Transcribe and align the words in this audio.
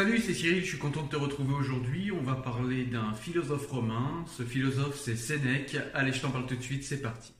Salut, 0.00 0.18
c'est 0.18 0.32
Cyril, 0.32 0.62
je 0.62 0.66
suis 0.66 0.78
content 0.78 1.02
de 1.02 1.10
te 1.10 1.16
retrouver 1.16 1.52
aujourd'hui. 1.52 2.10
On 2.10 2.22
va 2.22 2.34
parler 2.34 2.86
d'un 2.86 3.12
philosophe 3.12 3.66
romain. 3.66 4.24
Ce 4.34 4.42
philosophe, 4.42 4.98
c'est 4.98 5.14
Sénèque. 5.14 5.76
Allez, 5.92 6.14
je 6.14 6.22
t'en 6.22 6.30
parle 6.30 6.46
tout 6.46 6.56
de 6.56 6.62
suite, 6.62 6.84
c'est 6.84 7.02
parti. 7.02 7.34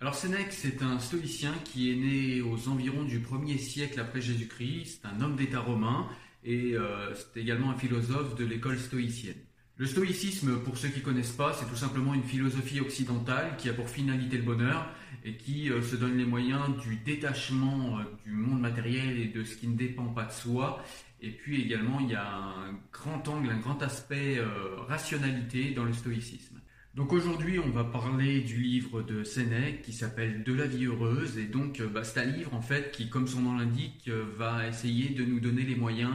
Alors 0.00 0.14
Sénèque, 0.14 0.54
c'est 0.54 0.82
un 0.82 1.00
stoïcien 1.00 1.52
qui 1.64 1.92
est 1.92 1.96
né 1.96 2.40
aux 2.40 2.70
environs 2.70 3.04
du 3.04 3.20
1er 3.20 3.58
siècle 3.58 4.00
après 4.00 4.22
Jésus-Christ. 4.22 5.04
Un 5.04 5.20
homme 5.20 5.36
d'État 5.36 5.60
romain 5.60 6.08
et 6.44 6.72
euh, 6.72 7.14
c'est 7.14 7.42
également 7.42 7.72
un 7.72 7.76
philosophe 7.76 8.36
de 8.36 8.46
l'école 8.46 8.78
stoïcienne. 8.78 9.36
Le 9.78 9.86
stoïcisme, 9.86 10.58
pour 10.64 10.76
ceux 10.76 10.88
qui 10.88 10.98
ne 10.98 11.04
connaissent 11.04 11.30
pas, 11.30 11.52
c'est 11.52 11.66
tout 11.66 11.76
simplement 11.76 12.12
une 12.12 12.24
philosophie 12.24 12.80
occidentale 12.80 13.54
qui 13.58 13.68
a 13.68 13.72
pour 13.72 13.88
finalité 13.88 14.36
le 14.36 14.42
bonheur 14.42 14.84
et 15.24 15.36
qui 15.36 15.70
euh, 15.70 15.82
se 15.82 15.94
donne 15.94 16.18
les 16.18 16.24
moyens 16.24 16.76
du 16.82 16.96
détachement 16.96 18.00
euh, 18.00 18.02
du 18.24 18.32
monde 18.32 18.60
matériel 18.60 19.20
et 19.20 19.26
de 19.26 19.44
ce 19.44 19.54
qui 19.54 19.68
ne 19.68 19.76
dépend 19.76 20.06
pas 20.06 20.24
de 20.24 20.32
soi 20.32 20.82
et 21.20 21.30
puis 21.30 21.62
également, 21.62 22.00
il 22.00 22.10
y 22.10 22.16
a 22.16 22.26
un 22.28 22.76
grand 22.92 23.28
angle, 23.28 23.50
un 23.50 23.58
grand 23.58 23.80
aspect 23.80 24.38
euh, 24.38 24.80
rationalité 24.88 25.70
dans 25.70 25.84
le 25.84 25.92
stoïcisme. 25.92 26.60
Donc 26.96 27.12
aujourd'hui, 27.12 27.60
on 27.60 27.70
va 27.70 27.84
parler 27.84 28.40
du 28.40 28.60
livre 28.60 29.02
de 29.02 29.22
Sénèque 29.22 29.82
qui 29.82 29.92
s'appelle 29.92 30.42
De 30.42 30.54
la 30.54 30.66
vie 30.66 30.86
heureuse. 30.86 31.38
Et 31.38 31.44
donc, 31.44 31.80
bah, 31.82 32.02
c'est 32.02 32.18
un 32.18 32.24
livre 32.24 32.52
en 32.52 32.62
fait 32.62 32.90
qui, 32.90 33.08
comme 33.08 33.28
son 33.28 33.42
nom 33.42 33.56
l'indique, 33.56 34.10
va 34.36 34.66
essayer 34.66 35.10
de 35.10 35.24
nous 35.24 35.38
donner 35.38 35.62
les 35.62 35.76
moyens, 35.76 36.14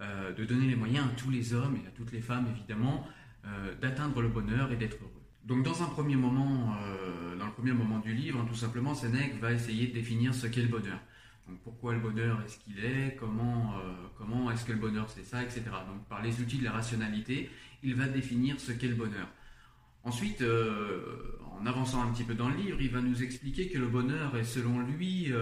de 0.00 0.44
donner 0.44 0.66
les 0.66 0.76
moyens 0.76 1.06
à 1.06 1.10
tous 1.16 1.30
les 1.30 1.54
hommes 1.54 1.76
et 1.76 1.86
à 1.86 1.90
toutes 1.90 2.12
les 2.12 2.20
femmes 2.20 2.46
évidemment, 2.50 3.06
d'atteindre 3.80 4.22
le 4.22 4.28
bonheur 4.28 4.70
et 4.70 4.76
d'être 4.76 4.96
heureux. 5.00 5.22
Donc 5.44 5.64
dans 5.64 5.82
un 5.82 5.86
premier 5.86 6.16
moment, 6.16 6.76
dans 7.38 7.46
le 7.46 7.52
premier 7.52 7.72
moment 7.72 7.98
du 7.98 8.14
livre, 8.14 8.44
tout 8.48 8.54
simplement, 8.54 8.94
Sénèque 8.94 9.40
va 9.40 9.52
essayer 9.52 9.88
de 9.88 9.94
définir 9.94 10.34
ce 10.34 10.46
qu'est 10.46 10.62
le 10.62 10.68
bonheur 10.68 10.98
pourquoi 11.64 11.94
le 11.94 12.00
bonheur 12.00 12.40
est 12.44 12.48
ce 12.48 12.58
qu'il 12.58 12.84
est, 12.84 13.16
comment, 13.18 13.74
euh, 13.78 13.92
comment 14.16 14.50
est-ce 14.50 14.64
que 14.64 14.72
le 14.72 14.78
bonheur 14.78 15.08
c'est 15.08 15.24
ça, 15.24 15.42
etc. 15.42 15.62
Donc 15.86 16.06
par 16.08 16.22
les 16.22 16.40
outils 16.40 16.58
de 16.58 16.64
la 16.64 16.72
rationalité, 16.72 17.50
il 17.82 17.94
va 17.94 18.06
définir 18.06 18.60
ce 18.60 18.72
qu'est 18.72 18.88
le 18.88 18.94
bonheur. 18.94 19.28
Ensuite, 20.04 20.42
euh, 20.42 21.38
en 21.60 21.66
avançant 21.66 22.02
un 22.02 22.12
petit 22.12 22.24
peu 22.24 22.34
dans 22.34 22.48
le 22.48 22.56
livre, 22.56 22.80
il 22.80 22.90
va 22.90 23.00
nous 23.00 23.22
expliquer 23.22 23.68
que 23.68 23.78
le 23.78 23.88
bonheur 23.88 24.36
est 24.36 24.44
selon 24.44 24.80
lui... 24.80 25.32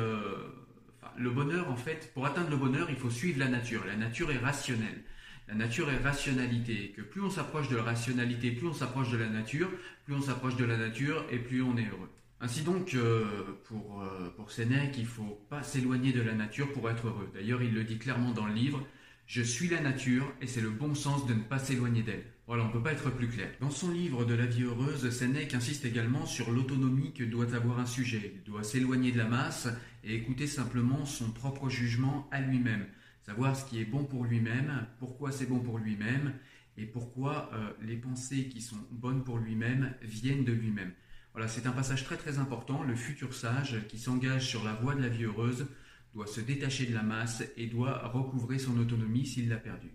Le 1.19 1.31
bonheur, 1.31 1.71
en 1.71 1.77
fait, 1.77 2.13
pour 2.13 2.27
atteindre 2.27 2.51
le 2.51 2.57
bonheur, 2.57 2.89
il 2.91 2.97
faut 2.97 3.11
suivre 3.11 3.39
la 3.39 3.49
nature. 3.49 3.85
La 3.87 3.97
nature 3.97 4.31
est 4.31 4.39
rationnelle. 4.39 5.03
La 5.49 5.55
nature 5.55 5.91
est 5.91 5.99
rationalité. 5.99 6.93
Que 6.97 7.03
plus 7.03 7.23
on 7.23 7.31
s'approche 7.31 7.69
de 7.69 7.77
la 7.77 7.83
rationalité, 7.83 8.51
plus 8.51 8.67
on 8.67 8.75
s'approche 8.75 9.11
de 9.11 9.17
la 9.17 9.29
nature, 9.29 9.71
plus 10.05 10.15
on 10.15 10.21
s'approche 10.21 10.57
de 10.57 10.65
la 10.65 10.77
nature 10.77 11.25
et 11.31 11.39
plus 11.39 11.63
on 11.63 11.77
est 11.77 11.89
heureux. 11.89 12.11
Ainsi 12.41 12.63
donc, 12.63 12.95
euh, 12.95 13.25
pour, 13.65 14.03
euh, 14.03 14.29
pour 14.37 14.51
Sénèque, 14.51 14.99
il 14.99 15.07
faut 15.07 15.41
pas 15.49 15.63
s'éloigner 15.63 16.13
de 16.13 16.21
la 16.21 16.35
nature 16.35 16.71
pour 16.73 16.91
être 16.91 17.07
heureux. 17.07 17.31
D'ailleurs, 17.33 17.63
il 17.63 17.73
le 17.73 17.85
dit 17.85 17.99
clairement 17.99 18.33
dans 18.33 18.47
le 18.47 18.53
livre, 18.53 18.87
Je 19.27 19.43
suis 19.43 19.69
la 19.69 19.81
nature 19.81 20.33
et 20.41 20.47
c'est 20.47 20.61
le 20.61 20.71
bon 20.71 20.95
sens 20.95 21.27
de 21.27 21.35
ne 21.35 21.43
pas 21.43 21.59
s'éloigner 21.59 22.03
d'elle. 22.03 22.25
Voilà, 22.47 22.63
on 22.63 22.69
ne 22.69 22.73
peut 22.73 22.83
pas 22.83 22.93
être 22.93 23.11
plus 23.11 23.27
clair. 23.27 23.51
Dans 23.61 23.71
son 23.71 23.91
livre 23.91 24.25
de 24.25 24.33
la 24.33 24.47
vie 24.47 24.63
heureuse, 24.63 25.11
Sénèque 25.11 25.55
insiste 25.55 25.85
également 25.85 26.27
sur 26.27 26.53
l'autonomie 26.53 27.13
que 27.13 27.25
doit 27.25 27.53
avoir 27.57 27.81
un 27.81 27.87
sujet. 27.87 28.35
Il 28.37 28.45
doit 28.45 28.63
s'éloigner 28.63 29.11
de 29.11 29.19
la 29.19 29.27
masse 29.27 29.67
et 30.05 30.15
écouter 30.15 30.47
simplement 30.47 31.07
son 31.07 31.33
propre 31.33 31.69
jugement 31.69 32.29
à 32.31 32.41
lui-même. 32.41 32.87
Savoir 33.23 33.57
ce 33.57 33.65
qui 33.65 33.81
est 33.81 33.85
bon 33.85 34.05
pour 34.05 34.25
lui-même, 34.25 34.87
pourquoi 35.01 35.33
c'est 35.33 35.47
bon 35.47 35.59
pour 35.59 35.79
lui-même 35.79 36.35
et 36.77 36.87
pourquoi 36.87 37.51
euh, 37.53 37.73
les 37.83 37.97
pensées 37.97 38.49
qui 38.49 38.61
sont 38.61 38.79
bonnes 38.93 39.25
pour 39.25 39.39
lui-même 39.39 39.93
viennent 40.03 40.45
de 40.45 40.53
lui-même. 40.53 40.93
Voilà, 41.33 41.49
c'est 41.49 41.67
un 41.67 41.73
passage 41.73 42.05
très 42.05 42.17
très 42.17 42.39
important. 42.39 42.85
Le 42.85 42.95
futur 42.95 43.35
sage 43.35 43.89
qui 43.89 43.99
s'engage 43.99 44.47
sur 44.47 44.63
la 44.63 44.75
voie 44.75 44.95
de 44.95 45.03
la 45.03 45.09
vie 45.09 45.25
heureuse 45.25 45.67
doit 46.15 46.29
se 46.29 46.41
détacher 46.41 46.87
de 46.87 46.95
la 46.95 47.03
masse 47.03 47.43
et 47.57 47.67
doit 47.67 48.07
recouvrer 48.07 48.61
son 48.61 48.79
autonomie 48.79 49.27
s'il 49.27 49.49
l'a 49.49 49.57
perdue. 49.57 49.91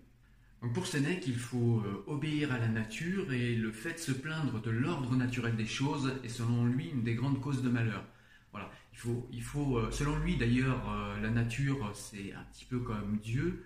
Donc 0.62 0.74
pour 0.74 0.86
Sénèque, 0.86 1.26
il 1.26 1.36
faut 1.36 1.82
euh, 1.84 2.04
obéir 2.06 2.52
à 2.52 2.58
la 2.58 2.68
nature 2.68 3.32
et 3.32 3.56
le 3.56 3.72
fait 3.72 3.94
de 3.94 3.98
se 3.98 4.12
plaindre 4.12 4.62
de 4.62 4.70
l'ordre 4.70 5.16
naturel 5.16 5.56
des 5.56 5.66
choses 5.66 6.12
est 6.22 6.28
selon 6.28 6.66
lui 6.66 6.90
une 6.90 7.02
des 7.02 7.14
grandes 7.14 7.40
causes 7.40 7.62
de 7.62 7.68
malheur. 7.68 8.04
Voilà, 8.52 8.70
il 8.92 8.98
faut, 8.98 9.28
il 9.32 9.42
faut 9.42 9.78
euh, 9.78 9.90
selon 9.90 10.16
lui 10.18 10.36
d'ailleurs, 10.36 10.88
euh, 10.88 11.20
la 11.20 11.30
nature 11.30 11.90
c'est 11.94 12.32
un 12.32 12.44
petit 12.52 12.64
peu 12.64 12.78
comme 12.78 13.18
Dieu 13.22 13.64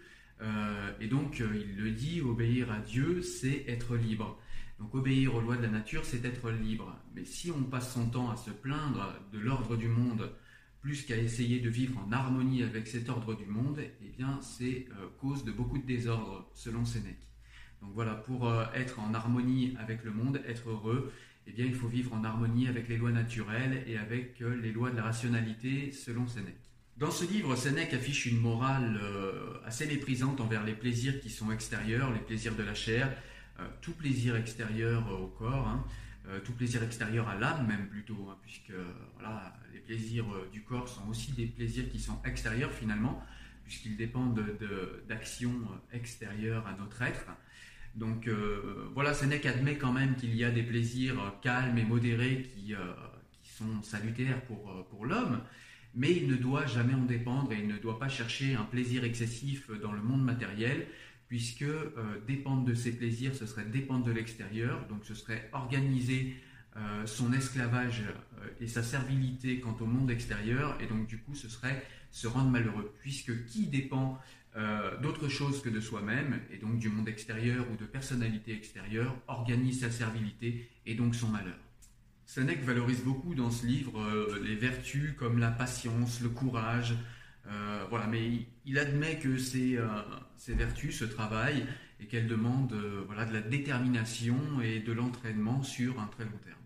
et 1.00 1.06
donc 1.06 1.38
il 1.38 1.78
le 1.78 1.92
dit, 1.92 2.20
obéir 2.20 2.70
à 2.70 2.78
Dieu 2.80 3.22
c'est 3.22 3.64
être 3.68 3.96
libre. 3.96 4.38
Donc 4.78 4.94
obéir 4.94 5.34
aux 5.34 5.40
lois 5.40 5.56
de 5.56 5.62
la 5.62 5.68
nature, 5.68 6.04
c'est 6.04 6.22
être 6.26 6.50
libre. 6.50 6.94
Mais 7.14 7.24
si 7.24 7.50
on 7.50 7.62
passe 7.62 7.94
son 7.94 8.10
temps 8.10 8.30
à 8.30 8.36
se 8.36 8.50
plaindre 8.50 9.14
de 9.32 9.38
l'ordre 9.38 9.78
du 9.78 9.88
monde, 9.88 10.30
plus 10.86 11.02
qu'à 11.02 11.16
essayer 11.16 11.58
de 11.58 11.68
vivre 11.68 11.98
en 11.98 12.12
harmonie 12.12 12.62
avec 12.62 12.86
cet 12.86 13.08
ordre 13.08 13.34
du 13.34 13.44
monde, 13.44 13.80
eh 13.80 14.08
bien 14.16 14.38
c'est 14.40 14.86
euh, 14.92 15.08
cause 15.20 15.44
de 15.44 15.50
beaucoup 15.50 15.78
de 15.78 15.84
désordre, 15.84 16.48
selon 16.54 16.84
Sénèque. 16.84 17.26
Donc 17.82 17.90
voilà, 17.92 18.14
pour 18.14 18.48
euh, 18.48 18.64
être 18.72 19.00
en 19.00 19.12
harmonie 19.12 19.74
avec 19.80 20.04
le 20.04 20.12
monde, 20.12 20.40
être 20.46 20.70
heureux, 20.70 21.12
eh 21.48 21.50
bien 21.50 21.64
il 21.64 21.74
faut 21.74 21.88
vivre 21.88 22.14
en 22.14 22.22
harmonie 22.22 22.68
avec 22.68 22.88
les 22.88 22.98
lois 22.98 23.10
naturelles 23.10 23.82
et 23.88 23.98
avec 23.98 24.40
euh, 24.42 24.54
les 24.62 24.70
lois 24.70 24.90
de 24.90 24.96
la 24.96 25.02
rationalité, 25.02 25.90
selon 25.90 26.28
Sénèque. 26.28 26.54
Dans 26.98 27.10
ce 27.10 27.24
livre, 27.24 27.56
Sénèque 27.56 27.92
affiche 27.92 28.26
une 28.26 28.40
morale 28.40 29.00
assez 29.66 29.86
méprisante 29.86 30.40
envers 30.40 30.64
les 30.64 30.72
plaisirs 30.72 31.20
qui 31.20 31.30
sont 31.30 31.50
extérieurs, 31.50 32.12
les 32.12 32.20
plaisirs 32.20 32.54
de 32.54 32.62
la 32.62 32.74
chair, 32.74 33.12
tout 33.82 33.92
plaisir 33.92 34.34
extérieur 34.34 35.06
au 35.20 35.26
corps, 35.26 35.68
hein, 35.68 35.84
tout 36.44 36.52
plaisir 36.52 36.82
extérieur 36.82 37.28
à 37.28 37.36
l'âme 37.36 37.66
même 37.66 37.88
plutôt, 37.88 38.28
hein, 38.30 38.36
puisque 38.42 38.72
voilà, 39.14 39.54
les 39.72 39.80
plaisirs 39.80 40.26
euh, 40.32 40.48
du 40.52 40.62
corps 40.62 40.88
sont 40.88 41.08
aussi 41.08 41.32
des 41.32 41.46
plaisirs 41.46 41.88
qui 41.90 41.98
sont 41.98 42.20
extérieurs 42.24 42.72
finalement, 42.72 43.22
puisqu'ils 43.64 43.96
dépendent 43.96 44.40
d'actions 45.08 45.60
extérieures 45.92 46.66
à 46.66 46.76
notre 46.78 47.02
être. 47.02 47.26
Donc 47.94 48.28
voilà, 48.94 49.14
Sénèque 49.14 49.46
admet 49.46 49.76
quand 49.76 49.92
même 49.92 50.16
qu'il 50.16 50.36
y 50.36 50.44
a 50.44 50.50
des 50.50 50.62
plaisirs 50.62 51.16
calmes 51.42 51.78
et 51.78 51.84
modérés 51.84 52.42
qui, 52.42 52.74
qui 53.42 53.50
sont 53.50 53.82
salutaires 53.82 54.40
pour, 54.42 54.86
pour 54.90 55.06
l'homme, 55.06 55.40
mais 55.94 56.12
il 56.12 56.28
ne 56.28 56.36
doit 56.36 56.66
jamais 56.66 56.94
en 56.94 57.04
dépendre 57.06 57.52
et 57.52 57.58
il 57.58 57.66
ne 57.66 57.78
doit 57.78 57.98
pas 57.98 58.08
chercher 58.08 58.54
un 58.54 58.64
plaisir 58.64 59.02
excessif 59.02 59.70
dans 59.80 59.92
le 59.92 60.02
monde 60.02 60.22
matériel, 60.22 60.86
puisque 61.28 61.62
euh, 61.62 61.92
dépendre 62.26 62.64
de 62.64 62.74
ses 62.74 62.92
plaisirs, 62.92 63.34
ce 63.34 63.46
serait 63.46 63.64
dépendre 63.64 64.04
de 64.04 64.12
l'extérieur, 64.12 64.86
donc 64.88 65.04
ce 65.04 65.14
serait 65.14 65.48
organiser 65.52 66.36
euh, 66.76 67.06
son 67.06 67.32
esclavage 67.32 68.02
euh, 68.02 68.48
et 68.60 68.68
sa 68.68 68.82
servilité 68.82 69.60
quant 69.60 69.76
au 69.80 69.86
monde 69.86 70.10
extérieur, 70.10 70.78
et 70.80 70.86
donc 70.86 71.06
du 71.06 71.18
coup 71.18 71.34
ce 71.34 71.48
serait 71.48 71.84
se 72.10 72.26
rendre 72.26 72.50
malheureux, 72.50 72.94
puisque 73.00 73.46
qui 73.46 73.66
dépend 73.66 74.18
d'autre 75.02 75.28
chose 75.28 75.60
que 75.60 75.68
de 75.68 75.80
soi-même, 75.80 76.40
et 76.50 76.56
donc 76.56 76.78
du 76.78 76.88
monde 76.88 77.06
extérieur 77.10 77.66
ou 77.70 77.76
de 77.76 77.84
personnalité 77.84 78.54
extérieure, 78.54 79.14
organise 79.26 79.80
sa 79.80 79.90
servilité 79.90 80.70
et 80.86 80.94
donc 80.94 81.14
son 81.14 81.28
malheur. 81.28 81.58
Sénèque 82.24 82.64
valorise 82.64 83.02
beaucoup 83.02 83.34
dans 83.34 83.50
ce 83.50 83.66
livre 83.66 84.02
les 84.42 84.54
vertus 84.54 85.12
comme 85.18 85.38
la 85.38 85.50
patience, 85.50 86.22
le 86.22 86.30
courage, 86.30 86.94
Euh, 87.48 87.84
voilà, 87.90 88.06
mais 88.06 88.46
il, 88.64 88.78
admet 88.78 89.18
que 89.18 89.38
ces, 89.38 89.78
ces, 90.36 90.54
vertus, 90.54 90.98
ce 90.98 91.04
travail, 91.04 91.66
et 92.00 92.06
qu'elles 92.06 92.28
demandent 92.28 92.76
voilà, 93.06 93.24
de 93.24 93.32
la 93.32 93.40
détermination 93.40 94.36
et 94.62 94.80
de 94.80 94.92
l'entraînement 94.92 95.62
sur 95.62 96.00
un 96.00 96.06
très 96.06 96.24
long 96.24 96.38
terme. 96.44 96.56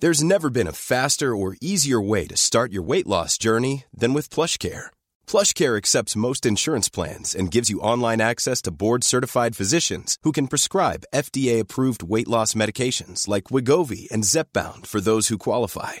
There's 0.00 0.24
never 0.24 0.48
been 0.48 0.66
a 0.66 0.72
faster 0.72 1.36
or 1.36 1.58
easier 1.60 2.00
way 2.00 2.26
to 2.28 2.34
start 2.34 2.72
your 2.72 2.82
weight 2.82 3.06
loss 3.06 3.36
journey 3.36 3.84
than 3.94 4.14
with 4.14 4.30
PlushCare. 4.30 4.88
PlushCare 5.26 5.76
accepts 5.76 6.16
most 6.16 6.46
insurance 6.46 6.88
plans 6.88 7.34
and 7.34 7.50
gives 7.50 7.68
you 7.68 7.82
online 7.82 8.22
access 8.22 8.62
to 8.62 8.70
board-certified 8.70 9.54
physicians 9.54 10.16
who 10.22 10.32
can 10.32 10.48
prescribe 10.48 11.04
FDA-approved 11.14 12.02
weight 12.02 12.28
loss 12.28 12.54
medications 12.54 13.28
like 13.28 13.52
Wigovi 13.52 14.10
and 14.10 14.24
Zepbound 14.24 14.86
for 14.86 15.02
those 15.02 15.28
who 15.28 15.36
qualify. 15.36 16.00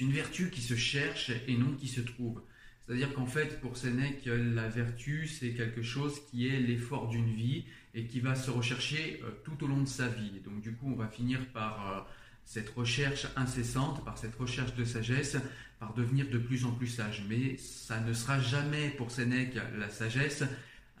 une 0.00 0.12
vertu 0.12 0.50
qui 0.50 0.60
se 0.60 0.74
cherche 0.74 1.30
et 1.46 1.56
non 1.56 1.72
qui 1.78 1.88
se 1.88 2.00
trouve. 2.00 2.42
C'est-à-dire 2.86 3.12
qu'en 3.14 3.26
fait, 3.26 3.60
pour 3.60 3.76
Sénèque, 3.76 4.26
la 4.26 4.68
vertu, 4.68 5.26
c'est 5.26 5.50
quelque 5.50 5.82
chose 5.82 6.20
qui 6.30 6.46
est 6.46 6.60
l'effort 6.60 7.08
d'une 7.08 7.34
vie 7.34 7.64
et 7.94 8.04
qui 8.04 8.20
va 8.20 8.34
se 8.34 8.50
rechercher 8.50 9.20
euh, 9.24 9.30
tout 9.44 9.64
au 9.64 9.66
long 9.66 9.80
de 9.80 9.88
sa 9.88 10.06
vie. 10.06 10.40
Donc 10.44 10.60
du 10.60 10.72
coup, 10.72 10.92
on 10.92 10.96
va 10.96 11.08
finir 11.08 11.44
par 11.52 11.90
euh, 11.90 12.00
cette 12.44 12.68
recherche 12.70 13.26
incessante, 13.34 14.04
par 14.04 14.18
cette 14.18 14.36
recherche 14.36 14.74
de 14.74 14.84
sagesse, 14.84 15.36
par 15.80 15.94
devenir 15.94 16.28
de 16.30 16.38
plus 16.38 16.64
en 16.64 16.70
plus 16.72 16.86
sage. 16.86 17.24
Mais 17.28 17.56
ça 17.56 18.00
ne 18.00 18.12
sera 18.12 18.38
jamais 18.38 18.90
pour 18.90 19.10
Sénèque, 19.10 19.56
la 19.78 19.88
sagesse, 19.88 20.44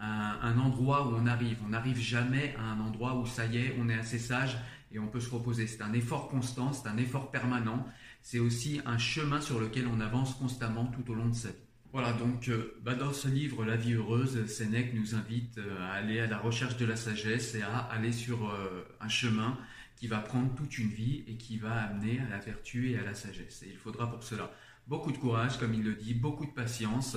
un, 0.00 0.58
endroit 0.58 1.08
où 1.08 1.16
on 1.16 1.26
arrive. 1.26 1.58
On 1.64 1.70
n'arrive 1.70 1.98
jamais 1.98 2.54
à 2.58 2.62
un 2.62 2.80
endroit 2.80 3.16
où 3.16 3.26
ça 3.26 3.46
y 3.46 3.58
est, 3.58 3.76
on 3.80 3.88
est 3.88 3.94
assez 3.94 4.18
sage 4.18 4.56
et 4.92 4.98
on 4.98 5.06
peut 5.06 5.20
se 5.20 5.30
reposer. 5.30 5.66
C'est 5.66 5.82
un 5.82 5.92
effort 5.92 6.28
constant, 6.28 6.72
c'est 6.72 6.88
un 6.88 6.96
effort 6.96 7.30
permanent 7.30 7.86
c'est 8.26 8.40
aussi 8.40 8.80
un 8.86 8.98
chemin 8.98 9.40
sur 9.40 9.60
lequel 9.60 9.86
on 9.86 10.00
avance 10.00 10.34
constamment 10.34 10.86
tout 10.86 11.08
au 11.12 11.14
long 11.14 11.28
de 11.28 11.34
sa 11.34 11.50
vie. 11.50 11.54
Voilà, 11.92 12.12
donc 12.12 12.48
euh, 12.48 12.76
bah, 12.82 12.96
dans 12.96 13.12
ce 13.12 13.28
livre, 13.28 13.64
La 13.64 13.76
vie 13.76 13.92
heureuse, 13.92 14.46
Sénèque 14.48 14.94
nous 14.94 15.14
invite 15.14 15.58
euh, 15.58 15.78
à 15.78 15.92
aller 15.92 16.18
à 16.18 16.26
la 16.26 16.36
recherche 16.36 16.76
de 16.76 16.84
la 16.84 16.96
sagesse 16.96 17.54
et 17.54 17.62
à 17.62 17.76
aller 17.76 18.10
sur 18.10 18.50
euh, 18.50 18.82
un 19.00 19.08
chemin 19.08 19.56
qui 19.94 20.08
va 20.08 20.18
prendre 20.18 20.52
toute 20.56 20.76
une 20.76 20.88
vie 20.88 21.22
et 21.28 21.36
qui 21.36 21.56
va 21.56 21.72
amener 21.72 22.18
à 22.18 22.28
la 22.28 22.38
vertu 22.38 22.90
et 22.90 22.98
à 22.98 23.04
la 23.04 23.14
sagesse. 23.14 23.62
Et 23.62 23.68
il 23.70 23.76
faudra 23.76 24.10
pour 24.10 24.24
cela 24.24 24.50
beaucoup 24.88 25.12
de 25.12 25.18
courage, 25.18 25.56
comme 25.60 25.74
il 25.74 25.84
le 25.84 25.94
dit, 25.94 26.12
beaucoup 26.12 26.46
de 26.46 26.50
patience. 26.50 27.16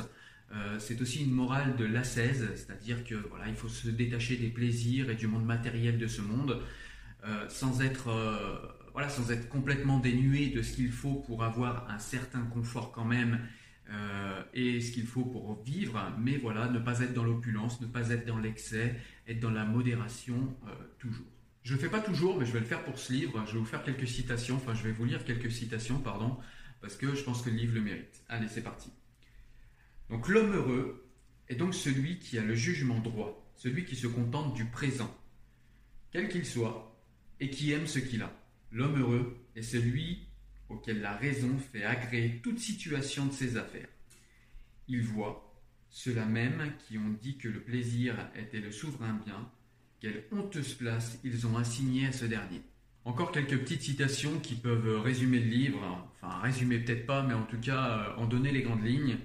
C'est 0.80 1.00
aussi 1.02 1.24
une 1.24 1.32
morale 1.32 1.76
de 1.76 1.86
l'ascèse, 1.86 2.48
c'est-à-dire 2.56 3.04
que 3.04 3.16
voilà, 3.30 3.48
il 3.48 3.56
faut 3.56 3.70
se 3.70 3.90
détacher 3.90 4.36
des 4.36 4.50
plaisirs 4.50 5.10
et 5.10 5.16
du 5.16 5.28
monde 5.28 5.46
matériel 5.46 5.98
de 5.98 6.08
ce 6.08 6.22
monde, 6.22 6.62
sans 7.50 7.82
être 7.82 8.12
voilà, 8.94 9.10
sans 9.10 9.32
être 9.32 9.48
complètement 9.50 10.00
dénué 10.00 10.48
de 10.48 10.62
ce 10.62 10.76
qu'il 10.76 10.92
faut 10.92 11.16
pour 11.16 11.44
avoir 11.44 11.90
un 11.90 12.00
certain 12.00 12.42
confort 12.42 12.92
quand 12.92 13.06
même 13.06 13.40
euh, 13.92 14.44
et 14.54 14.82
ce 14.82 14.92
qu'il 14.92 15.08
faut 15.08 15.26
pour 15.26 15.62
vivre, 15.64 16.00
mais 16.20 16.38
voilà, 16.38 16.68
ne 16.70 16.80
pas 16.80 17.00
être 17.00 17.14
dans 17.14 17.24
l'opulence, 17.24 17.82
ne 17.82 17.88
pas 17.88 18.10
être 18.10 18.26
dans 18.26 18.38
l'excès, 18.38 18.96
être 19.28 19.40
dans 19.40 19.50
la 19.50 19.66
modération 19.66 20.56
euh, 20.68 20.72
toujours. 21.00 21.26
Je 21.64 21.74
ne 21.74 21.78
le 21.78 21.84
fais 21.84 21.90
pas 21.90 22.00
toujours, 22.00 22.40
mais 22.40 22.46
je 22.46 22.52
vais 22.52 22.60
le 22.60 22.66
faire 22.66 22.84
pour 22.84 23.00
ce 23.00 23.12
livre. 23.12 23.44
Je 23.48 23.54
vais 23.54 23.60
vous 23.60 23.66
faire 23.66 23.84
quelques 23.84 24.08
citations, 24.08 24.56
enfin 24.58 24.76
je 24.76 24.84
vais 24.84 24.92
vous 24.92 25.06
lire 25.06 25.24
quelques 25.26 25.52
citations, 25.52 26.00
pardon, 26.00 26.38
parce 26.82 26.96
que 26.96 27.16
je 27.16 27.24
pense 27.24 27.42
que 27.42 27.50
le 27.50 27.56
livre 27.56 27.74
le 27.74 27.82
mérite. 27.82 28.24
Allez, 28.30 28.48
c'est 28.48 28.64
parti. 28.64 28.92
Donc 30.10 30.28
l'homme 30.28 30.54
heureux 30.54 31.10
est 31.48 31.56
donc 31.56 31.74
celui 31.74 32.20
qui 32.20 32.38
a 32.38 32.44
le 32.44 32.56
jugement 32.56 33.00
droit, 33.00 33.52
celui 33.56 33.86
qui 33.86 33.96
se 33.96 34.08
contente 34.08 34.54
du 34.54 34.66
présent, 34.66 35.16
quel 36.12 36.30
qu'il 36.30 36.46
soit, 36.46 36.90
et 37.40 37.50
qui 37.50 37.72
aime 37.72 37.88
ce 37.88 38.00
qu'il 38.00 38.22
a. 38.22 38.32
L'homme 38.72 39.00
heureux 39.00 39.38
est 39.56 39.62
celui 39.62 40.28
auquel 40.70 41.02
la 41.02 41.16
raison 41.16 41.58
fait 41.58 41.84
agréer 41.84 42.40
toute 42.44 42.60
situation 42.60 43.26
de 43.26 43.32
ses 43.34 43.58
affaires. 43.58 43.88
Il 44.88 45.02
voit 45.02 45.46
ceux-là 45.90 46.26
même 46.26 46.74
qui 46.88 46.98
ont 46.98 47.16
dit 47.22 47.38
que 47.38 47.48
le 47.48 47.62
plaisir 47.62 48.16
était 48.36 48.60
le 48.60 48.72
souverain 48.72 49.20
bien, 49.26 49.50
quelle 50.00 50.24
honteuse 50.32 50.76
place 50.76 51.20
ils 51.24 51.48
ont 51.48 51.58
assigné 51.58 52.08
à 52.08 52.12
ce 52.12 52.26
dernier. 52.26 52.62
Encore 53.06 53.32
quelques 53.32 53.58
petites 53.58 53.82
citations 53.82 54.40
qui 54.40 54.56
peuvent 54.56 55.02
résumer 55.02 55.40
le 55.40 55.50
livre, 55.50 56.10
enfin 56.14 56.40
résumer 56.40 56.80
peut-être 56.80 57.06
pas, 57.06 57.24
mais 57.24 57.34
en 57.34 57.44
tout 57.44 57.60
cas 57.60 57.90
euh, 57.90 58.16
en 58.18 58.28
donner 58.28 58.52
les 58.52 58.62
grandes 58.62 58.86
lignes. 58.86 59.18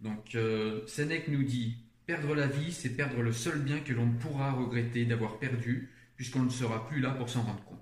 Donc 0.00 0.34
euh, 0.34 0.86
Sénèque 0.86 1.28
nous 1.28 1.42
dit 1.42 1.76
Perdre 2.06 2.34
la 2.34 2.46
vie, 2.46 2.72
c'est 2.72 2.90
perdre 2.90 3.20
le 3.22 3.32
seul 3.32 3.60
bien 3.60 3.80
que 3.80 3.92
l'on 3.92 4.10
pourra 4.12 4.52
regretter 4.52 5.04
d'avoir 5.04 5.38
perdu, 5.38 5.90
puisqu'on 6.16 6.42
ne 6.42 6.50
sera 6.50 6.86
plus 6.88 7.00
là 7.00 7.10
pour 7.10 7.28
s'en 7.28 7.42
rendre 7.42 7.64
compte. 7.64 7.78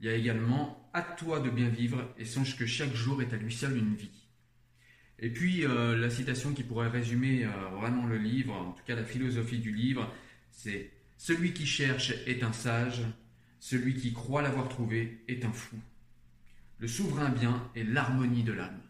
Il 0.00 0.06
y 0.06 0.08
a 0.08 0.14
également 0.14 0.88
à 0.92 1.02
toi 1.02 1.40
de 1.40 1.50
bien 1.50 1.68
vivre 1.68 2.12
et 2.18 2.24
songe 2.24 2.56
que 2.56 2.66
chaque 2.66 2.94
jour 2.94 3.22
est 3.22 3.32
à 3.32 3.36
lui 3.36 3.52
seul 3.52 3.76
une 3.76 3.96
vie. 3.96 4.28
Et 5.18 5.30
puis 5.30 5.64
euh, 5.64 5.96
la 5.96 6.10
citation 6.10 6.52
qui 6.52 6.62
pourrait 6.62 6.88
résumer 6.88 7.44
euh, 7.44 7.68
vraiment 7.70 8.06
le 8.06 8.18
livre, 8.18 8.54
en 8.54 8.72
tout 8.72 8.84
cas 8.86 8.94
la 8.94 9.04
philosophie 9.04 9.58
du 9.58 9.74
livre, 9.74 10.12
c'est 10.50 10.90
Celui 11.16 11.52
qui 11.52 11.66
cherche 11.66 12.12
est 12.26 12.42
un 12.42 12.52
sage, 12.52 13.02
celui 13.58 13.94
qui 13.94 14.12
croit 14.12 14.42
l'avoir 14.42 14.68
trouvé 14.68 15.24
est 15.26 15.44
un 15.44 15.52
fou. 15.52 15.76
Le 16.78 16.86
souverain 16.86 17.30
bien 17.30 17.68
est 17.74 17.84
l'harmonie 17.84 18.42
de 18.42 18.52
l'âme. 18.52 18.80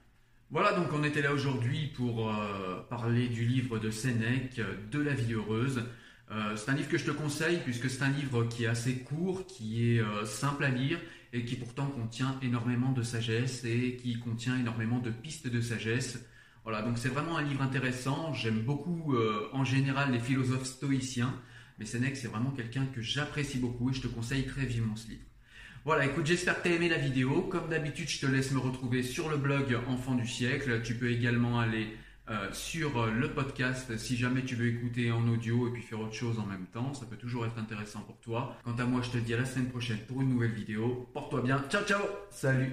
Voilà, 0.55 0.73
donc 0.73 0.93
on 0.93 1.03
était 1.03 1.21
là 1.21 1.33
aujourd'hui 1.33 1.91
pour 1.97 2.31
euh, 2.31 2.81
parler 2.89 3.27
du 3.27 3.45
livre 3.45 3.81
de 3.81 3.91
Sénèque, 3.91 4.61
De 4.93 5.01
la 5.01 5.13
vie 5.13 5.33
heureuse. 5.33 5.83
Euh, 6.31 6.55
c'est 6.55 6.71
un 6.71 6.75
livre 6.75 6.89
que 6.89 6.97
je 6.97 7.07
te 7.07 7.11
conseille 7.11 7.59
puisque 7.65 7.91
c'est 7.91 8.05
un 8.05 8.11
livre 8.11 8.45
qui 8.45 8.63
est 8.63 8.69
assez 8.69 8.99
court, 9.01 9.49
qui 9.49 9.97
est 9.97 9.99
euh, 9.99 10.25
simple 10.25 10.63
à 10.63 10.69
lire 10.69 11.01
et 11.33 11.45
qui 11.45 11.57
pourtant 11.57 11.89
contient 11.89 12.39
énormément 12.41 12.93
de 12.93 13.03
sagesse 13.03 13.65
et 13.65 13.97
qui 13.97 14.21
contient 14.21 14.57
énormément 14.57 15.01
de 15.01 15.11
pistes 15.11 15.49
de 15.49 15.61
sagesse. 15.61 16.25
Voilà, 16.63 16.83
donc 16.83 16.99
c'est 16.99 17.09
vraiment 17.09 17.37
un 17.37 17.43
livre 17.43 17.63
intéressant. 17.63 18.33
J'aime 18.33 18.61
beaucoup 18.61 19.17
en 19.53 19.65
général 19.65 20.13
les 20.13 20.21
philosophes 20.21 20.67
stoïciens, 20.67 21.35
mais 21.81 21.85
Sénèque 21.85 22.17
c'est 22.17 22.29
vraiment 22.29 22.53
quelqu'un 22.53 22.87
que 22.87 23.03
j'apprécie 23.03 23.59
beaucoup 23.59 23.91
et 23.91 23.93
je 23.93 24.03
te 24.03 24.07
conseille 24.07 24.47
très 24.47 24.67
vivement 24.67 24.95
ce 24.95 25.09
livre. 25.09 25.25
Voilà, 25.85 26.07
écoute, 26.07 26.25
j'espère 26.25 26.63
que 26.63 26.69
tu 26.69 26.73
as 26.73 26.77
aimé 26.77 26.89
la 26.89 26.97
vidéo. 26.97 27.43
Comme 27.43 27.69
d'habitude, 27.69 28.09
je 28.09 28.19
te 28.19 28.25
laisse 28.25 28.53
me 28.53 28.59
retrouver 28.59 29.03
sur 29.03 29.29
le 29.29 29.37
blog 29.37 29.79
Enfant 29.87 30.15
du 30.15 30.27
siècle. 30.27 30.81
Tu 30.83 30.95
peux 30.95 31.11
également 31.11 31.61
aller 31.61 31.95
euh, 32.31 32.49
sur 32.53 32.99
euh, 32.99 33.11
le 33.11 33.35
podcast 33.35 33.95
si 33.99 34.17
jamais 34.17 34.43
tu 34.43 34.55
veux 34.55 34.69
écouter 34.69 35.13
en 35.13 35.29
audio 35.29 35.69
et 35.69 35.73
puis 35.73 35.83
faire 35.83 36.01
autre 36.01 36.15
chose 36.15 36.39
en 36.39 36.47
même 36.47 36.65
temps. 36.73 36.95
Ça 36.95 37.05
peut 37.05 37.17
toujours 37.17 37.45
être 37.45 37.59
intéressant 37.59 38.01
pour 38.01 38.19
toi. 38.21 38.57
Quant 38.65 38.77
à 38.79 38.85
moi, 38.85 39.03
je 39.03 39.11
te 39.11 39.19
dis 39.19 39.35
à 39.35 39.37
la 39.37 39.45
semaine 39.45 39.69
prochaine 39.69 39.99
pour 40.09 40.23
une 40.23 40.31
nouvelle 40.31 40.53
vidéo. 40.55 41.07
Porte-toi 41.13 41.43
bien. 41.43 41.63
Ciao, 41.69 41.85
ciao. 41.85 42.01
Salut. 42.31 42.73